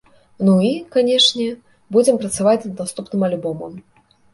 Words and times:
Ну 0.47 0.55
і, 0.69 0.71
канешне, 0.95 1.47
будзем 1.99 2.21
працаваць 2.25 2.59
над 2.67 2.85
наступным 2.85 3.21
альбомам! 3.33 3.83